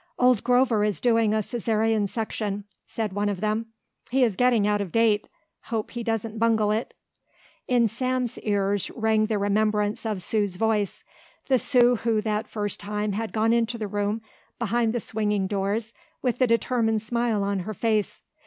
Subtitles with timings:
[0.17, 3.67] "Old Grover is doing a Caesarian section," said one of them;
[4.09, 5.27] "he is getting out of date.
[5.65, 6.95] Hope he doesn't bungle it."
[7.67, 11.03] In Sam's ears rang the remembrance of Sue's voice,
[11.49, 14.23] the Sue who that first time had gone into the room
[14.57, 15.93] behind the swinging doors
[16.23, 18.23] with the determined smile on her face.